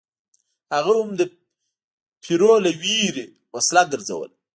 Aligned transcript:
هغه 0.75 0.93
هم 0.99 1.09
د 1.19 1.21
پیرو 2.23 2.53
له 2.65 2.71
ویرې 2.81 3.25
وسله 3.55 3.81
ګرځوله. 3.91 4.35